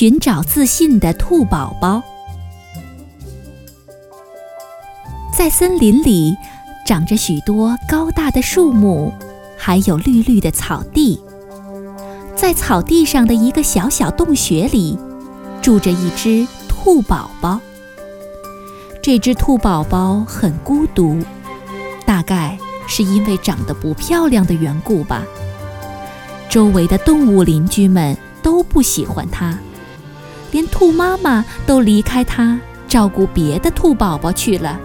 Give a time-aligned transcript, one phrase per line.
[0.00, 2.02] 寻找自信的兔宝宝。
[5.30, 6.34] 在森林里，
[6.86, 9.12] 长着许多高大的树木，
[9.58, 11.22] 还有绿绿的草地。
[12.34, 14.98] 在草地上的一个小小洞穴里，
[15.60, 17.60] 住着一只兔宝宝。
[19.02, 21.18] 这只兔宝宝很孤独，
[22.06, 22.58] 大概
[22.88, 25.22] 是因为长得不漂亮的缘故吧。
[26.48, 29.58] 周围的动物邻居们都不喜欢它，
[30.52, 32.58] 连兔妈妈都离开它，
[32.88, 34.78] 照顾别的兔宝宝去了。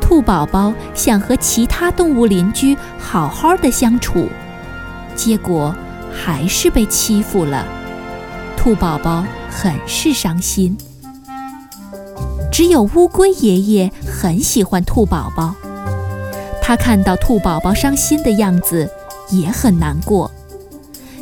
[0.00, 4.28] 兔宝宝想和其他动物邻居好好的相处，
[5.14, 5.74] 结果。
[6.10, 7.64] 还是被欺负了，
[8.56, 10.76] 兔宝宝很是伤心。
[12.50, 15.54] 只有乌龟爷爷很喜欢兔宝宝，
[16.60, 18.90] 他看到兔宝宝伤心的样子
[19.30, 20.28] 也很难过。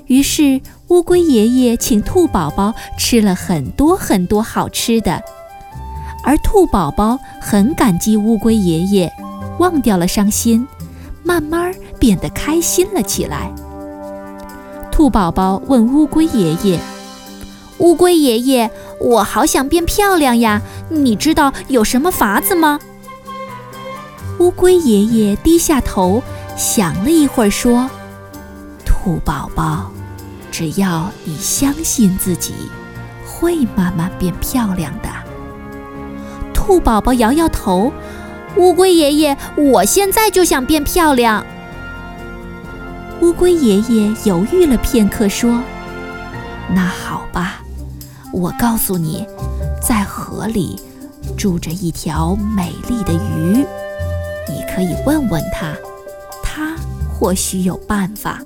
[0.06, 5.22] 于是乌龟爷爷请兔宝宝吃了很多很多好吃的，
[6.22, 9.12] 而兔宝宝很感激乌龟爷爷，
[9.58, 10.66] 忘掉了伤心，
[11.24, 13.52] 慢慢变得开心了起来。
[14.92, 16.80] 兔宝宝问乌龟爷爷
[17.78, 18.70] ：“乌龟爷爷，
[19.00, 22.78] 我好想变漂亮呀，你知道有什么法子吗？”
[24.38, 26.22] 乌龟爷爷低下头
[26.56, 27.90] 想了一会儿，说
[28.86, 29.90] ：“兔宝宝，
[30.56, 32.54] 只要你相信自己，
[33.26, 35.08] 会慢慢变漂亮的。”
[36.54, 37.92] 兔宝宝摇摇头
[38.56, 41.44] ：“乌龟爷爷，我现在就想变漂亮。”
[43.20, 45.60] 乌龟爷爷犹豫了片刻，说
[46.74, 47.60] ：“那好吧，
[48.32, 49.26] 我告诉你，
[49.86, 50.80] 在河里
[51.36, 53.62] 住着一条美丽的鱼，
[54.48, 55.76] 你可以问问它，
[56.42, 56.74] 它
[57.12, 58.40] 或许有办法。”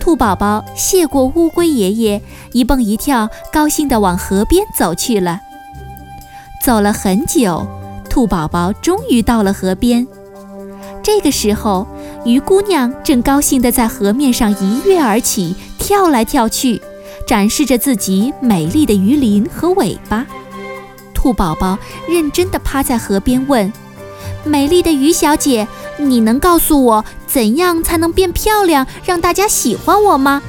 [0.00, 2.22] 兔宝宝谢过乌龟爷爷，
[2.52, 5.40] 一蹦一跳，高兴地往河边走去了。
[6.64, 7.66] 走了很久，
[8.08, 10.08] 兔宝宝终于到了河边。
[11.02, 11.86] 这个时候，
[12.24, 16.80] 鱼姑娘正高兴地在河面上一跃而起，跳来跳去，
[17.26, 20.26] 展示着自己美丽的鱼鳞和尾巴。
[21.12, 21.78] 兔宝宝
[22.08, 23.70] 认真地趴在河边问
[24.44, 25.68] ：“美丽的鱼小姐，
[26.00, 30.42] 你能告诉我怎样才能变漂亮，让大家喜欢我吗？”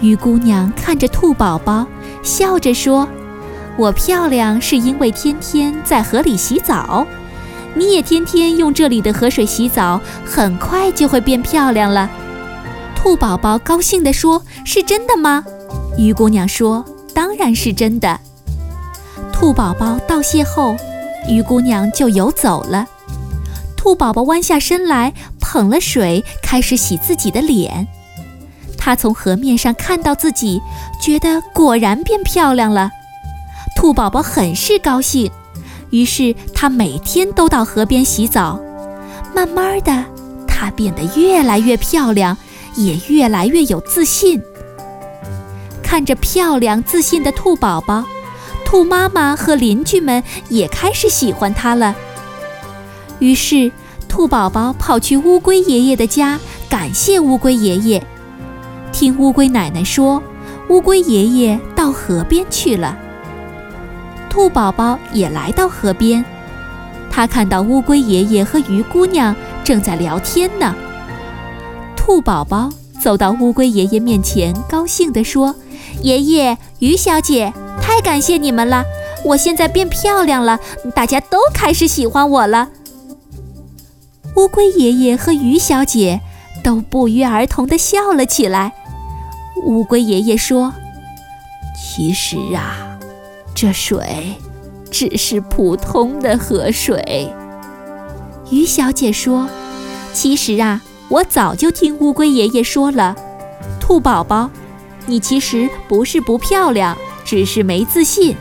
[0.00, 1.86] 鱼姑娘看着兔宝宝，
[2.22, 3.08] 笑着说
[3.76, 7.06] ：“我漂亮是因为天天在河里洗澡。”
[7.76, 12.08] 你也天天用这里的河水洗澡，很快就会变漂亮了。
[12.94, 15.44] 兔宝宝高兴地说：“是真的吗？”
[15.98, 18.20] 鱼姑娘说：“当然是真的。”
[19.34, 20.76] 兔宝宝道谢后，
[21.28, 22.86] 鱼姑娘就游走了。
[23.84, 27.86] 兔宝宝弯下身来，捧了水，开始洗自己的脸。
[28.78, 30.58] 他从河面上看到自己，
[31.02, 32.90] 觉得果然变漂亮了。
[33.76, 35.30] 兔宝宝很是高兴。
[35.90, 38.58] 于是他每天都到河边洗澡，
[39.34, 40.04] 慢慢的，
[40.48, 42.38] 她变得越来越漂亮，
[42.76, 44.40] 也越来越有自信。
[45.82, 48.02] 看着漂亮自信的兔宝宝，
[48.64, 51.94] 兔妈妈和邻居们也开始喜欢她了。
[53.18, 53.70] 于是，
[54.08, 56.38] 兔宝宝跑去乌龟爷爷的家，
[56.68, 58.06] 感谢乌龟爷爷。
[58.92, 60.22] 听乌龟奶奶说，
[60.68, 62.96] 乌龟爷爷到河边去了。
[64.28, 66.24] 兔宝宝也来到河边，
[67.10, 70.74] 他看到乌龟爷爷和鱼姑娘正在聊天呢。
[71.96, 72.68] 兔宝宝
[73.00, 75.54] 走到乌龟爷爷面前，高兴地说
[76.02, 78.84] ：“爷爷，鱼小姐，太感谢你们了！
[79.24, 80.58] 我现在变漂亮了，
[80.94, 82.68] 大家都开始喜欢我了。”
[84.36, 86.20] 乌龟爷爷和鱼小姐
[86.62, 88.72] 都不约而同地笑了起来。
[89.64, 90.72] 乌龟爷爷说
[91.76, 92.90] ：“其实啊。”
[93.54, 94.34] 这水
[94.90, 97.32] 只是普通的河水，
[98.50, 99.48] 鱼小姐说
[100.12, 103.14] ：“其实啊，我早就听乌龟爷爷说了，
[103.80, 104.50] 兔宝宝，
[105.06, 108.36] 你其实不是不漂亮，只是没自信。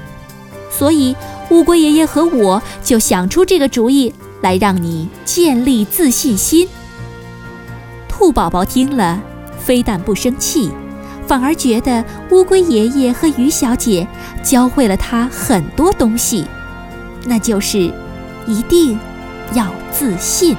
[0.71, 1.15] 所以
[1.51, 4.11] 乌龟爷爷和我就想出这个主意
[4.43, 6.69] 来让你建立自信心。”
[8.07, 9.19] 兔宝宝听了，
[9.57, 10.69] 非但不生气。
[11.25, 14.05] 反而觉得乌龟爷爷和鱼小姐
[14.43, 16.45] 教会了他很多东西，
[17.25, 17.91] 那就是
[18.45, 18.99] 一定
[19.53, 20.55] 要自信。